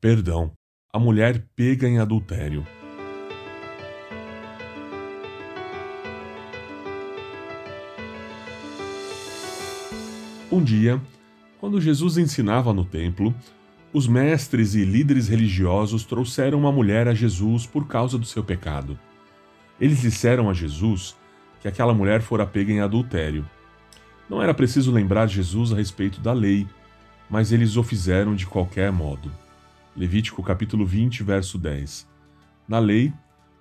Perdão. 0.00 0.52
A 0.92 0.98
mulher 0.98 1.44
pega 1.56 1.88
em 1.88 1.98
adultério. 1.98 2.64
Um 10.52 10.62
dia, 10.62 11.00
quando 11.58 11.80
Jesus 11.80 12.16
ensinava 12.16 12.72
no 12.72 12.84
templo, 12.84 13.34
os 13.92 14.06
mestres 14.06 14.76
e 14.76 14.84
líderes 14.84 15.26
religiosos 15.26 16.04
trouxeram 16.04 16.60
uma 16.60 16.70
mulher 16.70 17.08
a 17.08 17.14
Jesus 17.14 17.66
por 17.66 17.88
causa 17.88 18.16
do 18.16 18.24
seu 18.24 18.44
pecado. 18.44 18.96
Eles 19.80 20.00
disseram 20.00 20.48
a 20.48 20.54
Jesus 20.54 21.16
que 21.60 21.66
aquela 21.66 21.92
mulher 21.92 22.20
fora 22.20 22.46
pega 22.46 22.72
em 22.72 22.80
adultério. 22.80 23.44
Não 24.30 24.40
era 24.40 24.54
preciso 24.54 24.92
lembrar 24.92 25.26
Jesus 25.26 25.72
a 25.72 25.76
respeito 25.76 26.20
da 26.20 26.32
lei, 26.32 26.68
mas 27.28 27.50
eles 27.50 27.76
o 27.76 27.82
fizeram 27.82 28.36
de 28.36 28.46
qualquer 28.46 28.92
modo. 28.92 29.28
Levítico 29.98 30.44
capítulo 30.44 30.86
20, 30.86 31.24
verso 31.24 31.58
10. 31.58 32.08
Na 32.68 32.78
lei, 32.78 33.12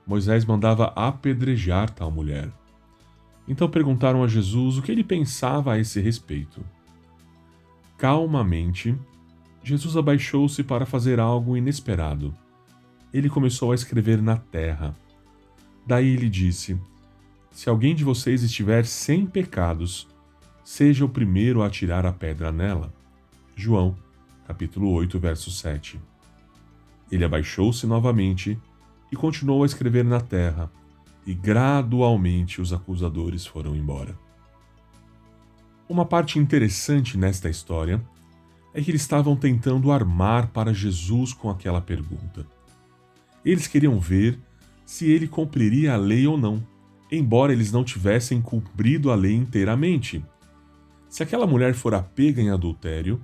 Moisés 0.05 0.45
mandava 0.45 0.93
apedrejar 0.95 1.89
tal 1.89 2.11
mulher. 2.11 2.51
Então 3.47 3.67
perguntaram 3.67 4.23
a 4.23 4.27
Jesus 4.27 4.77
o 4.77 4.83
que 4.83 4.91
ele 4.91 5.03
pensava 5.03 5.73
a 5.73 5.79
esse 5.79 5.99
respeito. 5.99 6.63
Calmamente, 7.97 8.95
Jesus 9.63 9.97
abaixou-se 9.97 10.61
para 10.63 10.85
fazer 10.85 11.19
algo 11.19 11.57
inesperado. 11.57 12.31
Ele 13.11 13.29
começou 13.29 13.71
a 13.71 13.75
escrever 13.75 14.21
na 14.21 14.37
terra. 14.37 14.95
Daí 15.87 16.09
ele 16.09 16.29
disse: 16.29 16.79
Se 17.49 17.67
alguém 17.67 17.95
de 17.95 18.03
vocês 18.03 18.43
estiver 18.43 18.85
sem 18.85 19.25
pecados, 19.25 20.07
seja 20.63 21.03
o 21.03 21.09
primeiro 21.09 21.63
a 21.63 21.65
atirar 21.65 22.05
a 22.05 22.13
pedra 22.13 22.51
nela. 22.51 22.93
João, 23.55 23.97
capítulo 24.45 24.91
8, 24.91 25.17
verso 25.17 25.49
7. 25.49 25.99
Ele 27.11 27.23
abaixou-se 27.23 27.87
novamente 27.87 28.59
e 29.11 29.15
continuou 29.15 29.63
a 29.63 29.65
escrever 29.65 30.03
na 30.03 30.19
terra, 30.19 30.71
e 31.25 31.33
gradualmente 31.33 32.61
os 32.61 32.73
acusadores 32.73 33.45
foram 33.45 33.75
embora. 33.75 34.17
Uma 35.87 36.05
parte 36.05 36.37
interessante 36.37 37.17
nesta 37.17 37.49
história 37.49 38.01
é 38.73 38.81
que 38.81 38.91
eles 38.91 39.01
estavam 39.01 39.35
tentando 39.35 39.91
armar 39.91 40.47
para 40.47 40.73
Jesus 40.73 41.33
com 41.33 41.49
aquela 41.49 41.81
pergunta. 41.81 42.45
Eles 43.43 43.67
queriam 43.67 43.99
ver 43.99 44.39
se 44.85 45.09
ele 45.09 45.27
cumpriria 45.27 45.93
a 45.93 45.97
lei 45.97 46.27
ou 46.27 46.37
não, 46.37 46.65
embora 47.09 47.53
eles 47.53 47.71
não 47.71 47.83
tivessem 47.83 48.41
cumprido 48.41 49.11
a 49.11 49.15
lei 49.15 49.33
inteiramente. 49.33 50.23
Se 51.09 51.23
aquela 51.23 51.47
mulher 51.47 51.73
fora 51.73 52.03
pega 52.03 52.41
em 52.41 52.49
adultério, 52.49 53.21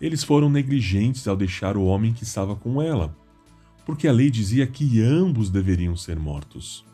eles 0.00 0.22
foram 0.22 0.48
negligentes 0.48 1.26
ao 1.26 1.36
deixar 1.36 1.76
o 1.76 1.84
homem 1.84 2.12
que 2.12 2.22
estava 2.22 2.54
com 2.54 2.80
ela 2.80 3.14
porque 3.84 4.08
a 4.08 4.12
lei 4.12 4.30
dizia 4.30 4.66
que 4.66 5.02
ambos 5.02 5.50
deveriam 5.50 5.96
ser 5.96 6.18
mortos. 6.18 6.84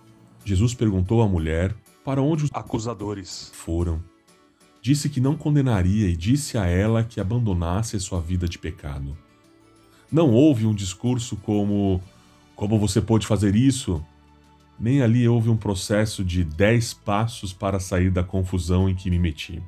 Jesus 0.45 0.75
perguntou 0.75 1.23
à 1.23 1.29
mulher 1.29 1.75
para 2.05 2.21
onde 2.21 2.45
os 2.45 2.51
acusadores 2.53 3.51
foram. 3.55 4.03
Disse 4.83 5.09
que 5.09 5.21
não 5.21 5.37
condenaria 5.37 6.09
e 6.09 6.17
disse 6.17 6.57
a 6.57 6.67
ela 6.67 7.05
que 7.05 7.21
abandonasse 7.21 7.97
a 7.97 8.01
sua 8.01 8.21
vida 8.21 8.49
de 8.49 8.59
pecado. 8.59 9.17
Não 10.11 10.31
houve 10.31 10.67
um 10.67 10.75
discurso 10.75 11.37
como: 11.37 12.01
Como 12.57 12.79
você 12.79 13.01
pôde 13.01 13.27
fazer 13.27 13.55
isso? 13.55 14.05
Nem 14.79 15.03
ali 15.03 15.29
houve 15.29 15.51
um 15.51 15.57
processo 15.57 16.25
de 16.25 16.43
dez 16.43 16.95
passos 16.95 17.53
para 17.53 17.79
sair 17.79 18.11
da 18.11 18.25
confusão 18.25 18.89
em 18.89 18.95
que 18.95 19.11
me 19.11 19.19
meti. 19.19 19.63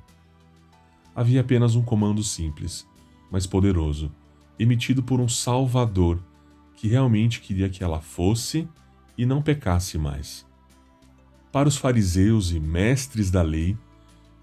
Havia 1.14 1.42
apenas 1.42 1.76
um 1.76 1.82
comando 1.82 2.22
simples, 2.22 2.86
mas 3.30 3.46
poderoso, 3.46 4.10
emitido 4.58 5.02
por 5.02 5.20
um 5.20 5.28
Salvador 5.28 6.18
que 6.82 6.88
realmente 6.88 7.40
queria 7.40 7.68
que 7.68 7.84
ela 7.84 8.00
fosse 8.00 8.66
e 9.16 9.24
não 9.24 9.40
pecasse 9.40 9.96
mais. 9.96 10.44
Para 11.52 11.68
os 11.68 11.76
fariseus 11.76 12.50
e 12.50 12.58
mestres 12.58 13.30
da 13.30 13.40
lei, 13.40 13.76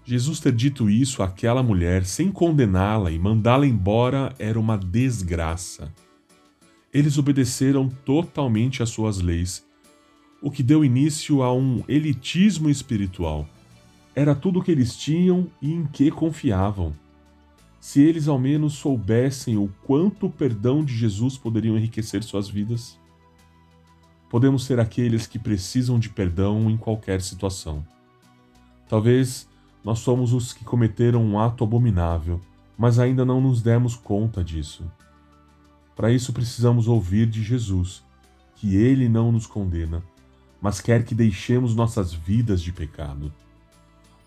Jesus 0.06 0.40
ter 0.40 0.52
dito 0.52 0.88
isso 0.88 1.22
àquela 1.22 1.62
mulher 1.62 2.06
sem 2.06 2.32
condená-la 2.32 3.10
e 3.10 3.18
mandá-la 3.18 3.66
embora 3.66 4.34
era 4.38 4.58
uma 4.58 4.78
desgraça. 4.78 5.92
Eles 6.94 7.18
obedeceram 7.18 7.90
totalmente 8.06 8.82
às 8.82 8.88
suas 8.88 9.20
leis, 9.20 9.62
o 10.40 10.50
que 10.50 10.62
deu 10.62 10.82
início 10.82 11.42
a 11.42 11.52
um 11.52 11.84
elitismo 11.86 12.70
espiritual. 12.70 13.46
Era 14.14 14.34
tudo 14.34 14.60
o 14.60 14.62
que 14.62 14.70
eles 14.70 14.96
tinham 14.96 15.46
e 15.60 15.70
em 15.70 15.84
que 15.84 16.10
confiavam 16.10 16.94
se 17.80 18.02
eles 18.02 18.28
ao 18.28 18.38
menos 18.38 18.74
soubessem 18.74 19.56
o 19.56 19.72
quanto 19.86 20.26
o 20.26 20.30
perdão 20.30 20.84
de 20.84 20.94
Jesus 20.94 21.38
poderiam 21.38 21.78
enriquecer 21.78 22.22
suas 22.22 22.48
vidas. 22.48 22.98
Podemos 24.28 24.64
ser 24.64 24.78
aqueles 24.78 25.26
que 25.26 25.38
precisam 25.38 25.98
de 25.98 26.10
perdão 26.10 26.70
em 26.70 26.76
qualquer 26.76 27.22
situação. 27.22 27.84
Talvez 28.86 29.48
nós 29.82 30.00
somos 30.00 30.34
os 30.34 30.52
que 30.52 30.62
cometeram 30.62 31.24
um 31.24 31.38
ato 31.38 31.64
abominável, 31.64 32.38
mas 32.76 32.98
ainda 32.98 33.24
não 33.24 33.40
nos 33.40 33.62
demos 33.62 33.96
conta 33.96 34.44
disso. 34.44 34.84
Para 35.96 36.12
isso 36.12 36.32
precisamos 36.32 36.86
ouvir 36.86 37.26
de 37.26 37.42
Jesus 37.42 38.04
que 38.56 38.76
ele 38.76 39.08
não 39.08 39.32
nos 39.32 39.46
condena, 39.46 40.02
mas 40.60 40.82
quer 40.82 41.02
que 41.04 41.14
deixemos 41.14 41.74
nossas 41.74 42.12
vidas 42.12 42.60
de 42.60 42.72
pecado. 42.72 43.32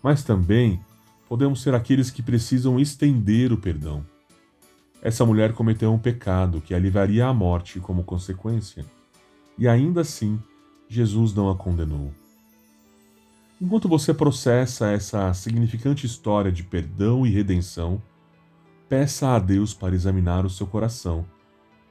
Mas 0.02 0.24
também 0.24 0.80
podemos 1.28 1.62
ser 1.62 1.74
aqueles 1.74 2.10
que 2.10 2.22
precisam 2.22 2.78
estender 2.78 3.52
o 3.52 3.58
perdão. 3.58 4.04
Essa 5.02 5.24
mulher 5.24 5.52
cometeu 5.52 5.92
um 5.92 5.98
pecado 5.98 6.60
que 6.60 6.74
a 6.74 7.28
à 7.28 7.32
morte 7.32 7.78
como 7.80 8.04
consequência, 8.04 8.84
e 9.58 9.68
ainda 9.68 10.00
assim 10.00 10.38
Jesus 10.88 11.34
não 11.34 11.50
a 11.50 11.54
condenou. 11.54 12.12
Enquanto 13.60 13.88
você 13.88 14.12
processa 14.12 14.90
essa 14.90 15.32
significante 15.32 16.06
história 16.06 16.50
de 16.50 16.62
perdão 16.62 17.26
e 17.26 17.30
redenção, 17.30 18.02
peça 18.88 19.28
a 19.28 19.38
Deus 19.38 19.72
para 19.72 19.94
examinar 19.94 20.44
o 20.44 20.50
seu 20.50 20.66
coração 20.66 21.24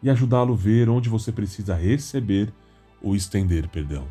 e 0.01 0.09
ajudá-lo 0.09 0.53
a 0.53 0.57
ver 0.57 0.89
onde 0.89 1.09
você 1.09 1.31
precisa 1.31 1.75
receber 1.75 2.53
ou 3.01 3.15
estender 3.15 3.67
perdão. 3.69 4.07